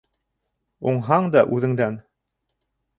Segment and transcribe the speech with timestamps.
[0.93, 2.05] Уңһаң да үҙеңдән